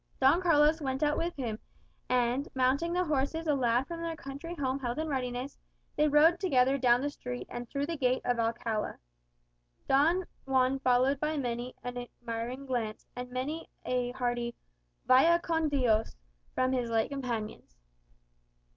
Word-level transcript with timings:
Don 0.19 0.41
Carlos 0.41 0.81
went 0.81 1.03
out 1.03 1.15
with 1.15 1.35
him, 1.35 1.59
and 2.09 2.47
mounting 2.55 2.91
the 2.91 3.03
horses 3.05 3.45
a 3.45 3.53
lad 3.53 3.85
from 3.85 4.01
their 4.01 4.15
country 4.15 4.55
home 4.55 4.79
held 4.79 4.97
in 4.97 5.07
readiness, 5.07 5.59
they 5.95 6.07
rode 6.07 6.39
together 6.39 6.75
down 6.79 7.01
the 7.01 7.09
street 7.11 7.45
and 7.51 7.69
through 7.69 7.85
the 7.85 7.97
gate 7.97 8.23
of 8.25 8.39
Alcala 8.39 8.97
Don 9.87 10.25
Juan 10.47 10.79
followed 10.79 11.19
by 11.19 11.37
many 11.37 11.75
an 11.83 11.97
admiring 11.99 12.65
gaze, 12.65 13.05
and 13.15 13.29
many 13.29 13.69
a 13.85 14.09
hearty 14.13 14.55
"Vaya 15.05 15.37
con 15.37 15.69
Dios,"[#] 15.69 16.15
from 16.55 16.71
his 16.71 16.89
late 16.89 17.11
companions. 17.11 17.77